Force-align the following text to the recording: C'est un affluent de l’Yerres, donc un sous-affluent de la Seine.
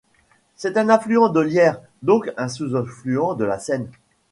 C'est 0.55 0.77
un 0.77 0.89
affluent 0.89 1.29
de 1.29 1.41
l’Yerres, 1.41 1.79
donc 2.01 2.33
un 2.35 2.47
sous-affluent 2.47 3.35
de 3.35 3.45
la 3.45 3.59
Seine. 3.59 3.87